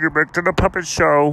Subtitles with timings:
[0.00, 1.32] Get back to the puppet show.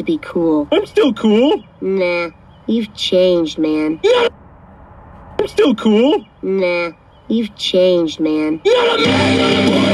[0.00, 0.66] To be cool.
[0.72, 1.62] I'm still cool.
[1.82, 2.30] Nah,
[2.66, 4.00] you've changed, man.
[4.02, 4.28] Yeah.
[5.38, 6.24] I'm still cool.
[6.40, 6.92] Nah,
[7.28, 8.62] you've changed, man.
[8.64, 9.89] Shut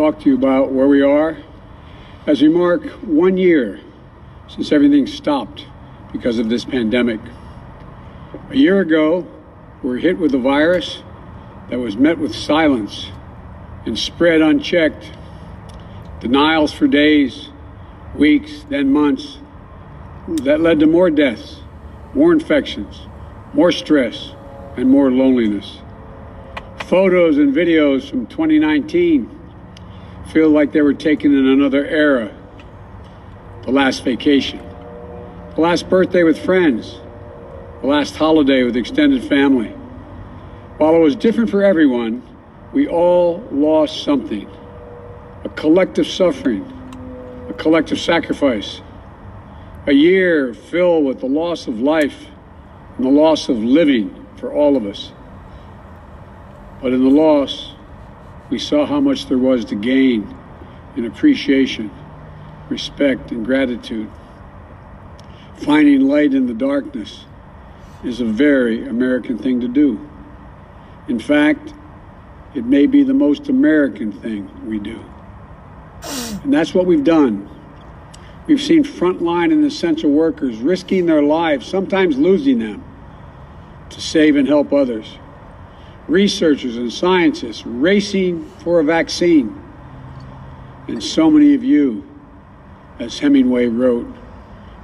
[0.00, 1.36] talk to you about where we are
[2.26, 3.78] as we mark one year
[4.48, 5.66] since everything stopped
[6.10, 7.20] because of this pandemic.
[8.48, 9.26] A year ago,
[9.82, 11.02] we were hit with a virus
[11.68, 13.10] that was met with silence
[13.84, 15.12] and spread unchecked.
[16.20, 17.50] Denials for days,
[18.14, 19.38] weeks, then months
[20.28, 21.60] that led to more deaths,
[22.14, 23.02] more infections,
[23.52, 24.32] more stress,
[24.78, 25.80] and more loneliness.
[26.86, 29.39] Photos and videos from 2019
[30.32, 32.34] feel like they were taken in another era.
[33.62, 34.58] The last vacation,
[35.54, 37.00] the last birthday with friends,
[37.80, 39.70] the last holiday with extended family.
[40.78, 42.22] While it was different for everyone,
[42.72, 44.48] we all lost something
[45.42, 46.62] a collective suffering,
[47.48, 48.82] a collective sacrifice,
[49.86, 52.26] a year filled with the loss of life
[52.96, 55.12] and the loss of living for all of us.
[56.82, 57.69] But in the loss,
[58.50, 60.36] we saw how much there was to gain
[60.96, 61.90] in appreciation,
[62.68, 64.10] respect, and gratitude.
[65.58, 67.24] Finding light in the darkness
[68.02, 70.00] is a very American thing to do.
[71.08, 71.72] In fact,
[72.54, 75.00] it may be the most American thing we do.
[76.42, 77.48] And that's what we've done.
[78.46, 82.82] We've seen frontline and essential workers risking their lives, sometimes losing them,
[83.90, 85.18] to save and help others.
[86.10, 89.62] Researchers and scientists racing for a vaccine.
[90.88, 92.04] And so many of you,
[92.98, 94.12] as Hemingway wrote,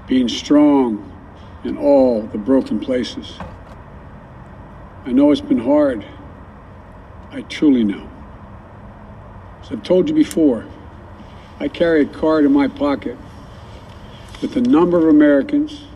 [0.06, 1.02] being strong
[1.64, 3.34] in all the broken places.
[5.04, 6.06] I know it's been hard.
[7.32, 8.08] I truly know.
[9.62, 10.64] As I've told you before,
[11.58, 13.18] I carry a card in my pocket
[14.40, 15.86] with the number of Americans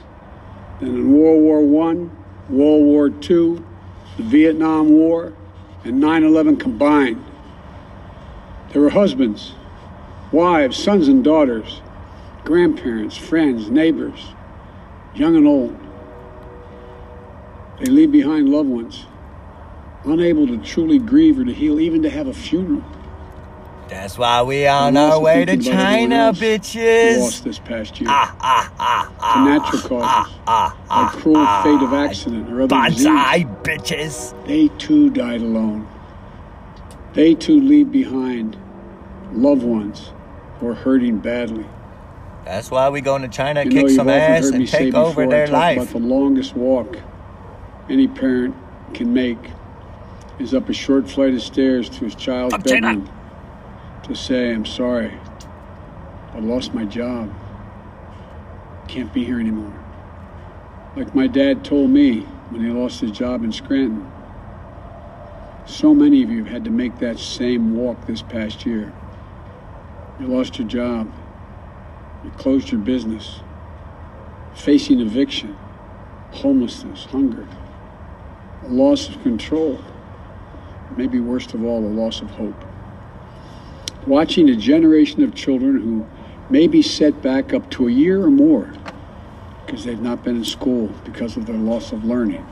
[0.80, 1.94] than in World War I,
[2.52, 3.64] World War II,
[4.18, 5.34] the Vietnam War,
[5.84, 7.26] and 9 11 combined.
[8.70, 9.54] There were husbands,
[10.32, 11.82] wives, sons and daughters,
[12.44, 14.36] grandparents, friends, neighbors,
[15.16, 15.83] young and old.
[17.80, 19.06] They leave behind loved ones,
[20.06, 22.84] unable to truly grieve or to heal, even to have a funeral.
[23.90, 27.20] That's why we are on our way to thinking about everyone China, bitches.
[27.20, 31.38] Lost this past year Ah, ah, ah, to ah, natural causes, ah, ah, like cruel
[31.38, 33.06] ah, fate of accident or other disease.
[33.06, 34.48] Banzai, bitches.
[34.48, 35.88] They too died alone.
[37.14, 38.58] They too leave behind
[39.34, 40.12] loved ones
[40.60, 41.66] who are hurting badly.
[42.46, 45.24] That's why we going to China, You kick know, some ass, and take over before,
[45.26, 45.78] I their talk life.
[45.78, 46.98] about the longest walk
[47.90, 48.58] any parent
[48.94, 49.54] can make
[50.40, 53.10] is up a short flight of stairs to his child's bedroom
[54.04, 55.22] to say, I'm sorry,
[56.34, 57.34] I lost my job.
[58.88, 59.84] Can't be here anymore.
[60.96, 64.14] Like my dad told me when he lost his job in Scranton.
[65.66, 68.94] So many of you have had to make that same walk this past year.
[70.18, 71.14] You lost your job.
[72.22, 73.44] You closed your business.
[74.54, 75.58] Facing eviction,
[76.32, 77.48] homelessness, hunger,
[78.66, 79.80] a loss of control.
[80.96, 82.64] Maybe worst of all, a loss of hope.
[84.06, 86.08] Watching a generation of children who
[86.50, 88.72] may be set back up to a year or more
[89.66, 92.46] because they've not been in school because of their loss of learning.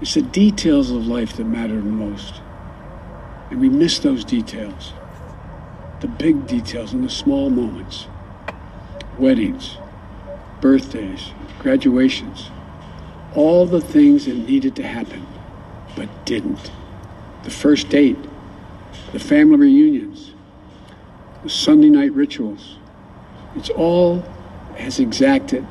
[0.00, 2.40] It's the details of life that matter the most.
[3.50, 4.92] And we miss those details.
[6.00, 8.06] The big details and the small moments.
[9.18, 9.76] Weddings,
[10.60, 12.50] birthdays, graduations.
[13.34, 15.26] All the things that needed to happen,
[15.96, 16.70] but didn't.
[17.44, 18.18] The first date,
[19.12, 20.32] the family reunions,
[21.42, 22.76] the Sunday night rituals.
[23.56, 24.24] It's all
[24.76, 25.66] has exacted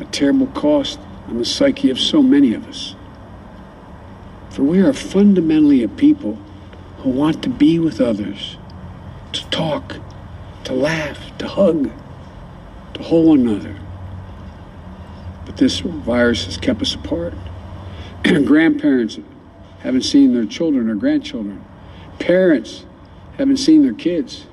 [0.00, 0.98] a terrible cost
[1.28, 2.94] on the psyche of so many of us.
[4.50, 6.38] For we are fundamentally a people
[6.98, 8.56] who want to be with others,
[9.32, 9.96] to talk,
[10.64, 11.90] to laugh, to hug,
[12.94, 13.76] to hold one another.
[15.44, 17.34] But this virus has kept us apart.
[18.24, 19.18] Grandparents
[19.80, 21.64] haven't seen their children or grandchildren.
[22.18, 22.84] Parents
[23.36, 24.46] haven't seen their kids.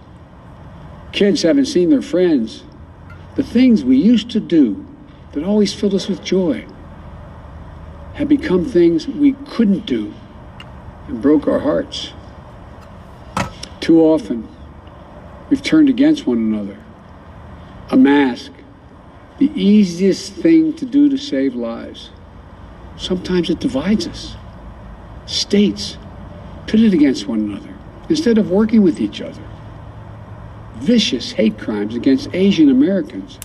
[1.13, 2.63] Kids haven't seen their friends.
[3.35, 4.85] The things we used to do
[5.31, 6.65] that always filled us with joy
[8.15, 10.13] have become things we couldn't do
[11.07, 12.11] and broke our hearts.
[13.79, 14.47] Too often,
[15.49, 16.77] we've turned against one another.
[17.89, 18.51] A mask,
[19.41, 22.11] the easiest thing to do to save lives.
[22.95, 24.35] Sometimes it divides us.
[25.25, 25.97] States
[26.67, 27.73] pitted against one another
[28.07, 29.41] instead of working with each other.
[30.75, 33.39] Vicious hate crimes against Asian Americans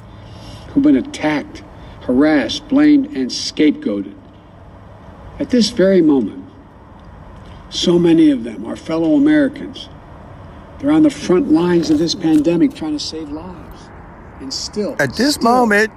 [0.68, 1.62] who've been attacked,
[2.03, 4.14] harassed, blamed, and scapegoated.
[5.38, 6.44] At this very moment,
[7.70, 9.88] so many of them are fellow Americans.
[10.78, 13.66] They're on the front lines of this pandemic trying to save lives.
[14.41, 15.93] And still, At this still, moment,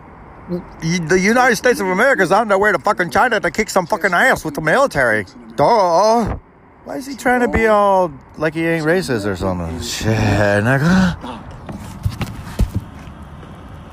[0.82, 3.86] the United States of America is on their way to fucking China to kick some
[3.86, 5.26] fucking ass with the military.
[5.56, 6.38] Duh.
[6.86, 9.80] Why is he trying to be all like he ain't racist or something?
[9.82, 11.44] Shit, nigga.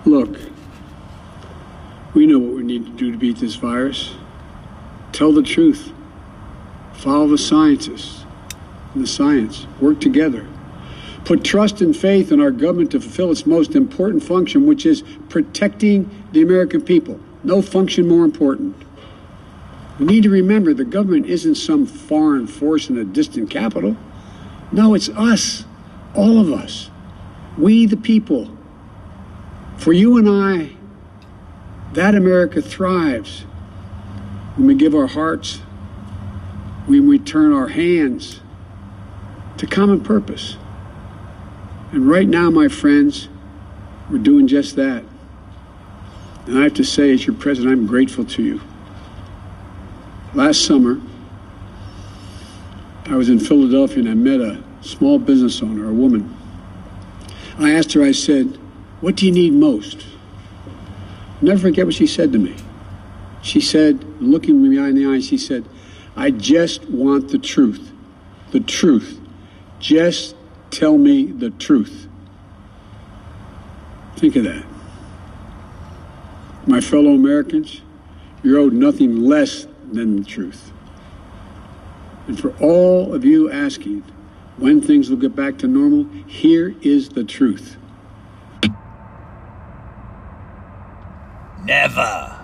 [0.07, 0.39] Look,
[2.15, 4.15] we know what we need to do to beat this virus.
[5.13, 5.93] Tell the truth.
[6.95, 8.25] Follow the scientists
[8.95, 9.67] and the science.
[9.81, 10.47] Work together.
[11.27, 15.03] Put trust and faith in our government to fulfill its most important function, which is
[15.29, 17.19] protecting the American people.
[17.43, 18.77] No function more important.
[19.99, 23.97] We need to remember the government isn't some foreign force in a distant capital.
[24.71, 25.65] No, it's us,
[26.15, 26.91] all of us.
[27.59, 28.57] We, the people.
[29.79, 30.77] For you and I,
[31.95, 33.41] that America thrives
[34.55, 35.57] when we give our hearts,
[36.87, 38.43] when we turn our hands
[39.57, 40.57] to common purpose.
[41.93, 43.29] And right now, my friends,
[44.11, 45.05] we're doing just that.
[46.47, 48.61] And I have to say, as your president, I'm grateful to you.
[50.35, 51.01] Last summer,
[53.07, 56.37] I was in Philadelphia and I met a small business owner, a woman.
[57.59, 58.59] I asked her, I said,
[59.01, 60.07] What do you need most?
[61.41, 62.55] Never forget what she said to me.
[63.43, 65.65] She said, looking me in the eyes, she said,
[66.17, 67.93] I just want the truth.
[68.51, 69.21] The truth.
[69.79, 70.36] Just
[70.71, 72.09] tell me the truth.
[74.17, 74.65] Think of that.
[76.67, 77.83] My fellow Americans,
[78.43, 80.73] you're owed nothing less than the truth.
[82.27, 84.03] And for all of you asking
[84.57, 87.77] when things will get back to normal, here is the truth.
[91.65, 92.36] Never.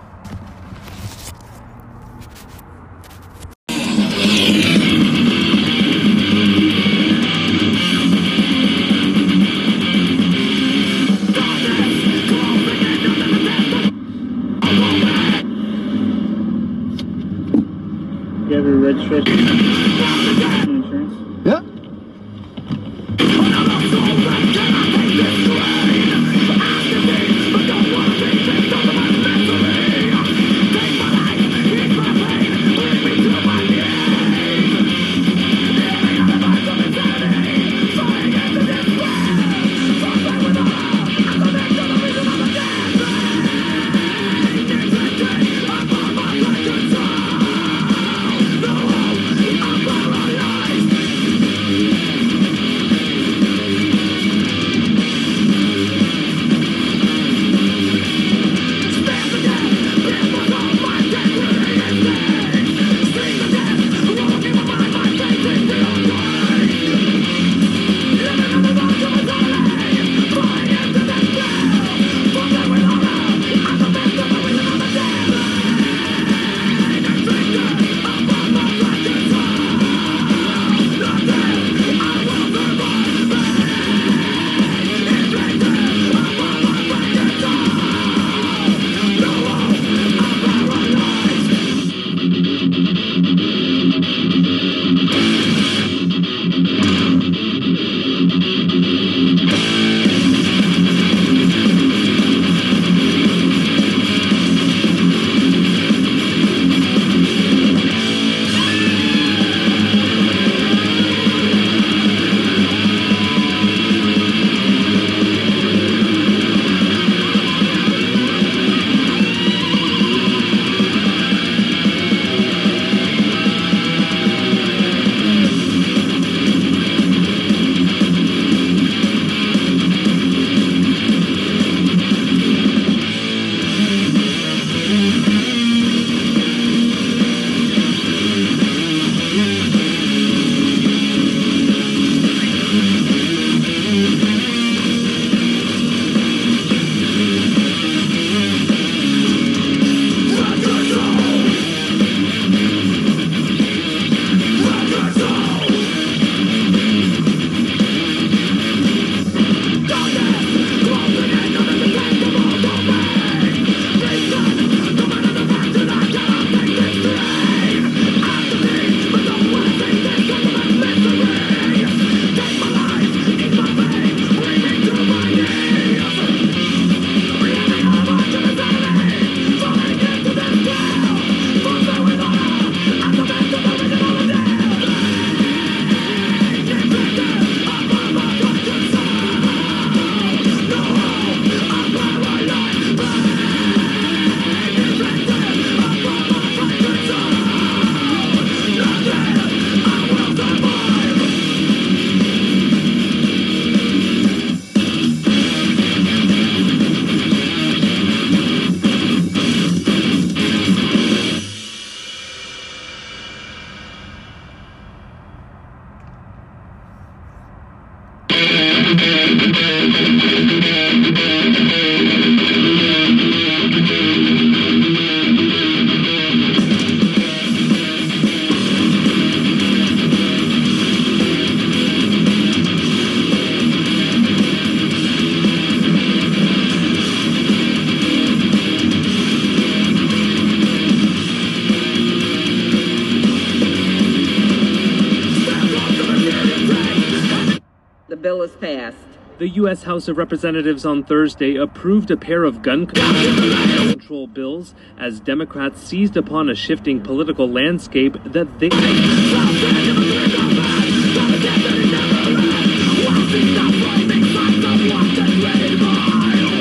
[249.55, 249.82] U.S.
[249.82, 256.16] House of Representatives on Thursday approved a pair of gun control bills as Democrats seized
[256.16, 258.70] upon a shifting political landscape that they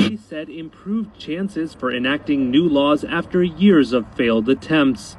[0.09, 5.15] They said improved chances for enacting new laws after years of failed attempts.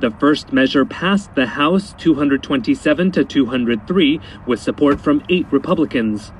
[0.00, 6.30] The first measure passed the House 227 to 203 with support from eight Republicans.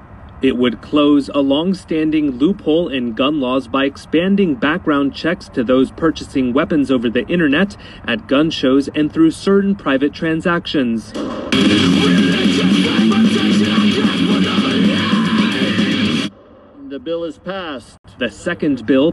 [0.40, 5.64] It would close a long standing loophole in gun laws by expanding background checks to
[5.64, 11.12] those purchasing weapons over the internet, at gun shows, and through certain private transactions.
[16.88, 17.98] The bill is passed.
[18.18, 19.12] The second bill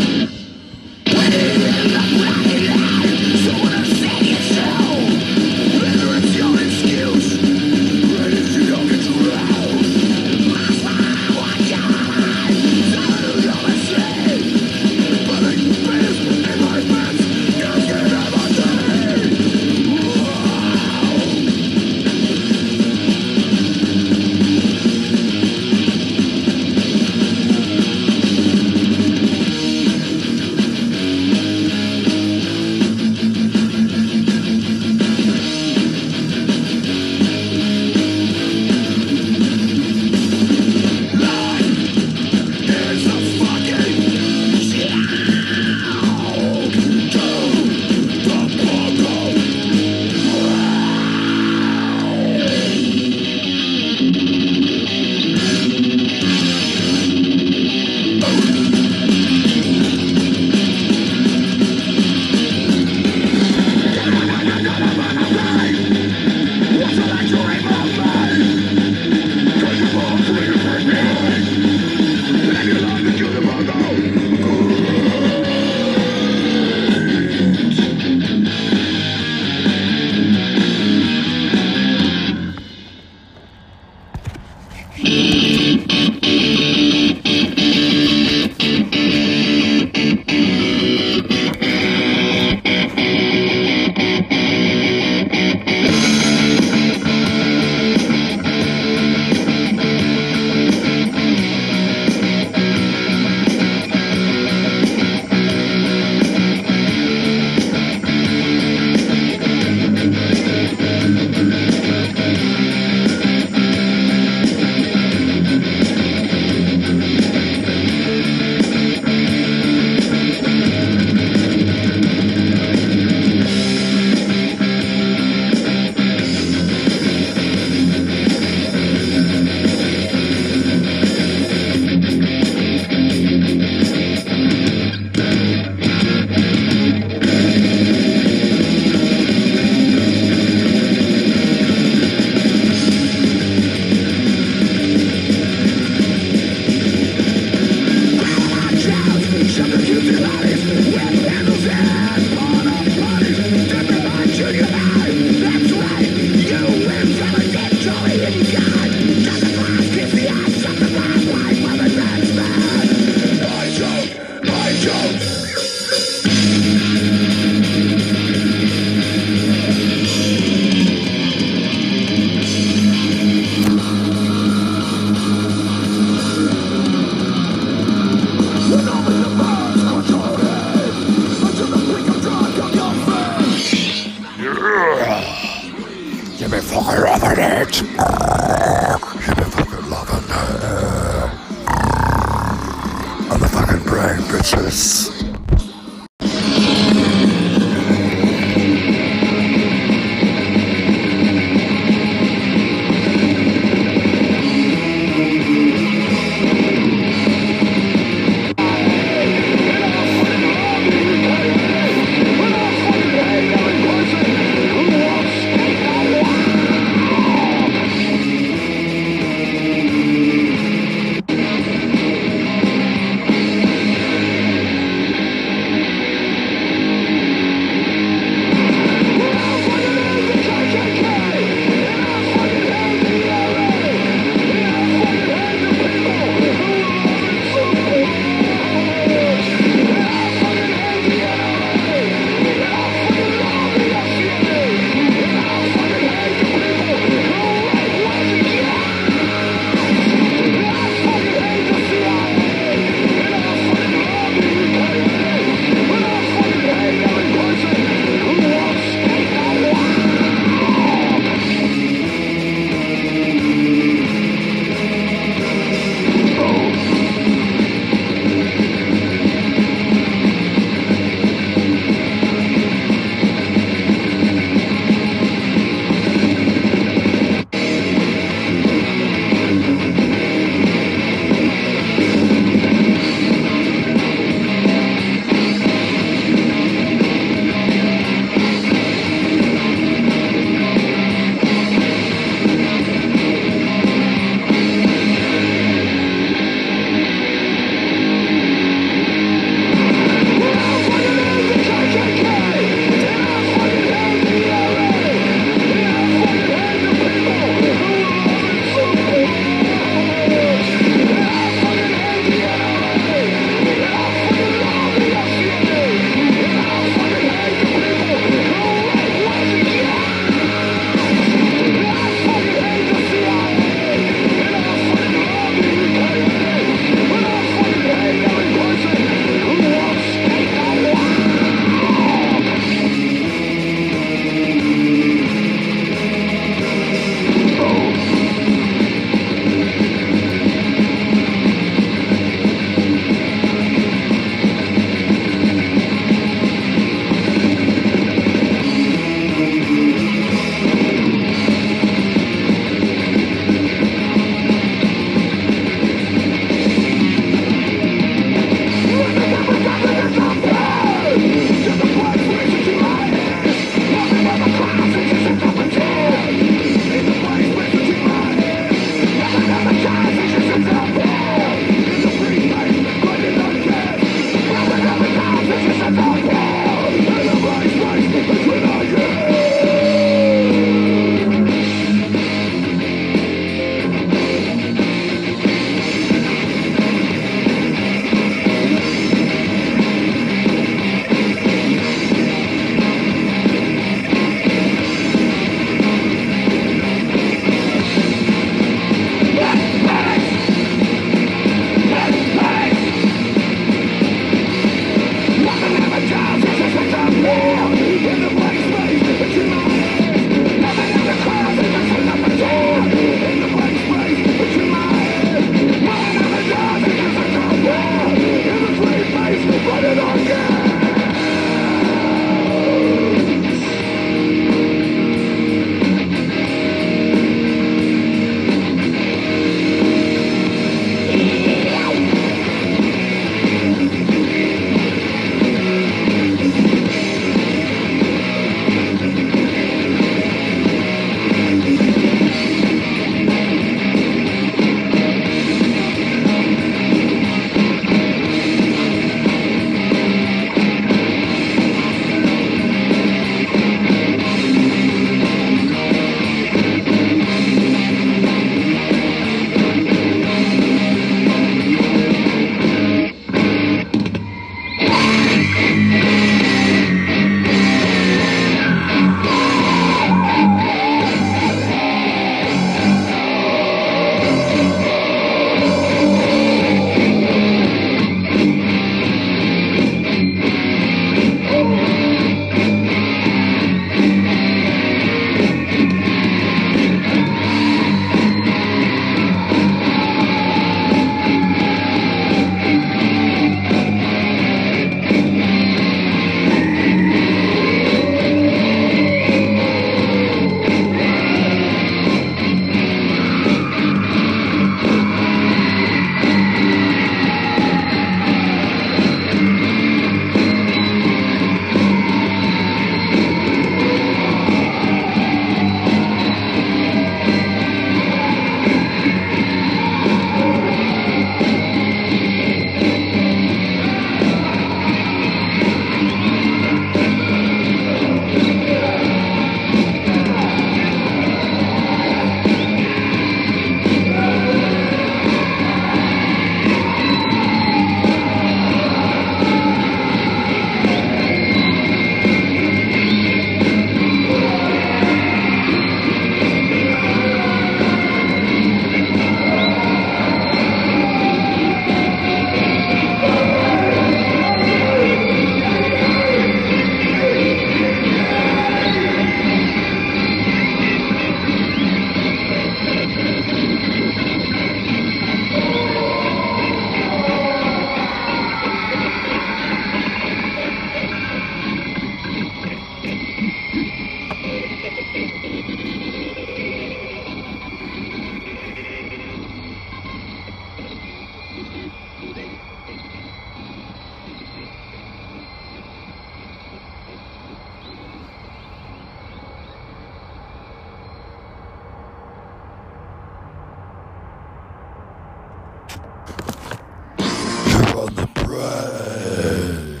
[597.18, 600.00] You're on the brain.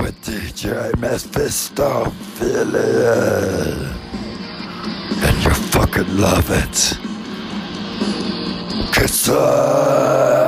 [0.00, 3.92] With DJ Mephisto, feel it.
[5.24, 6.98] And you fucking love it.
[8.92, 10.47] Kiss Racist!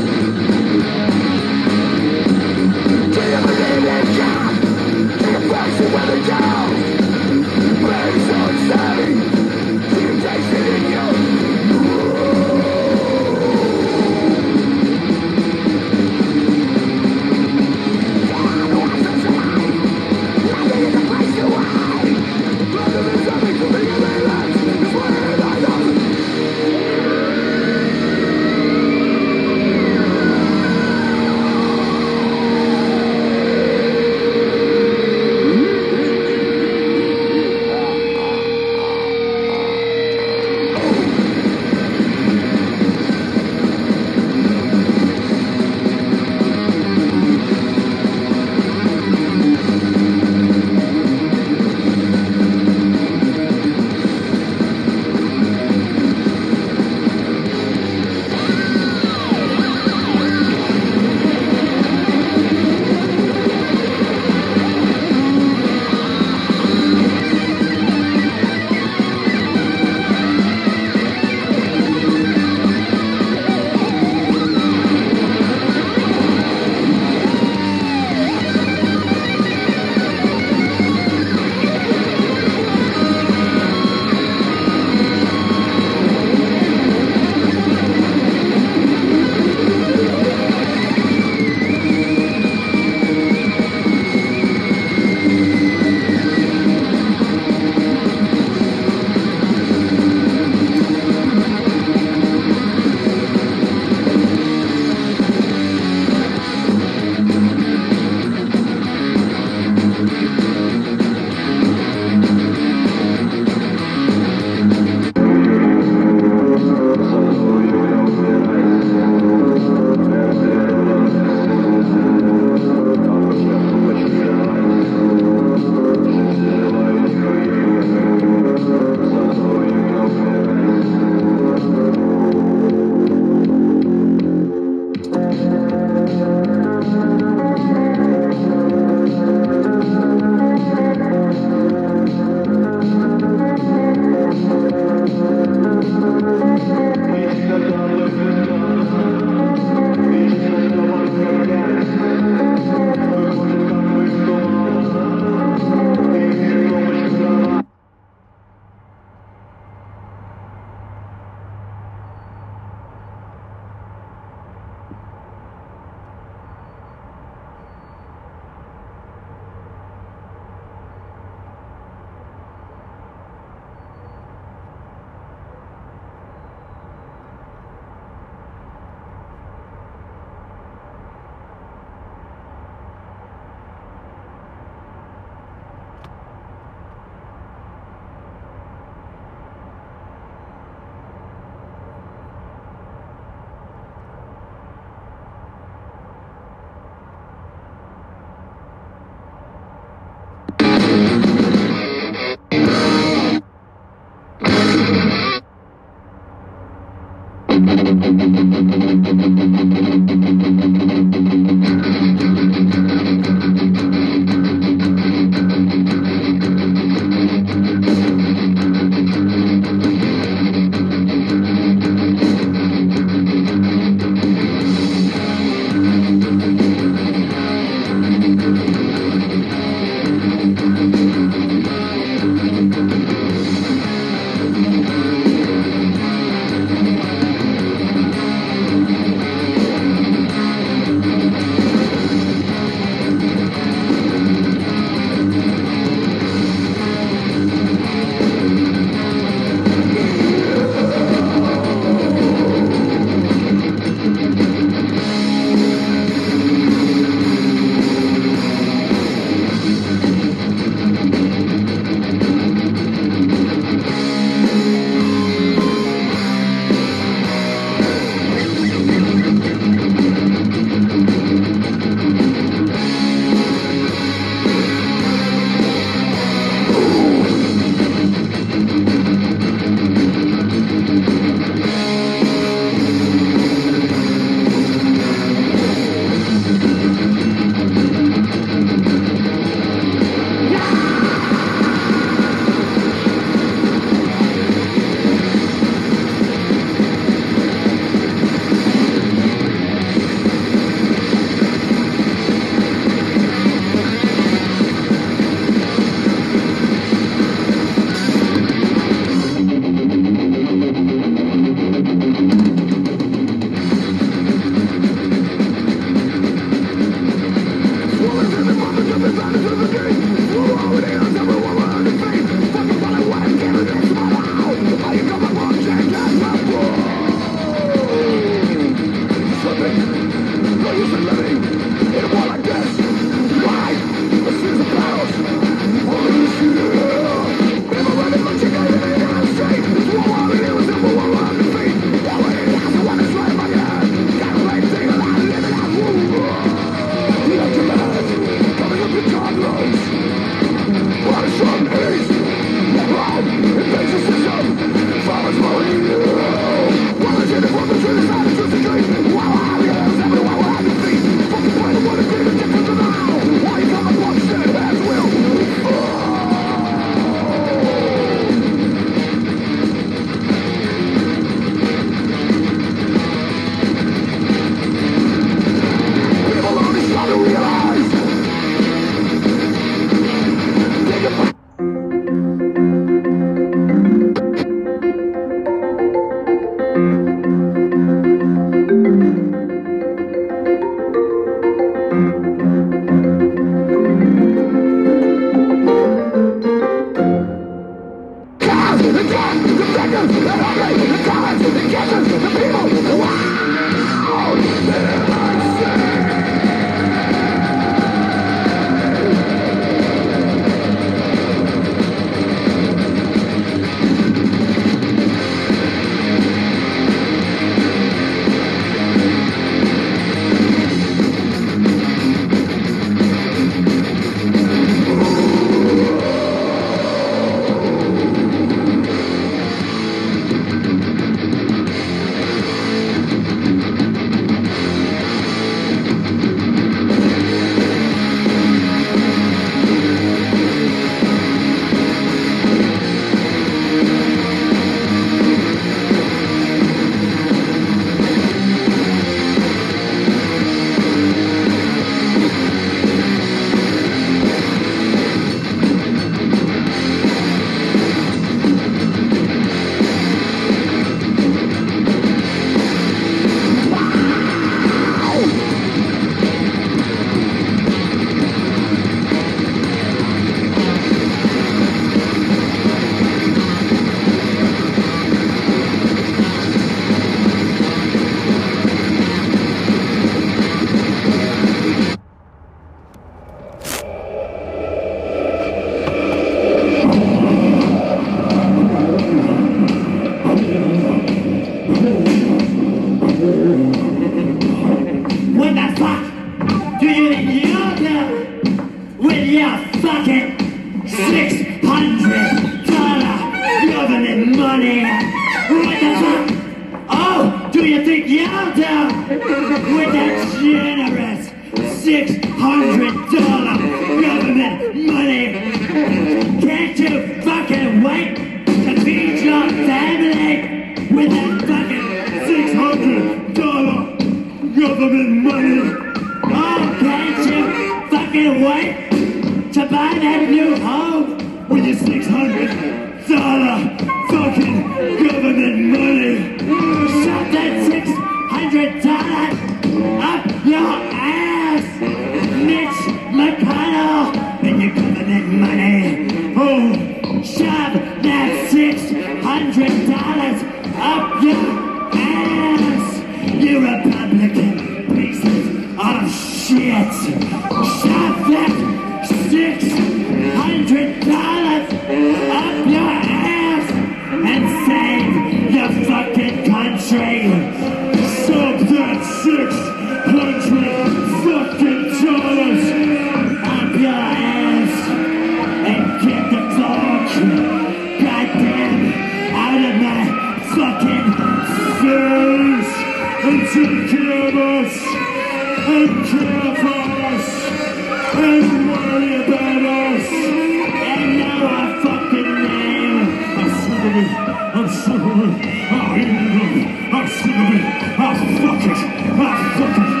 [598.27, 598.77] Fuck it.
[599.19, 600.00] I'll fuck it.